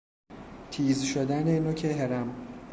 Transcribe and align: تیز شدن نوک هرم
تیز 0.71 1.01
شدن 1.03 1.59
نوک 1.59 1.85
هرم 1.85 2.35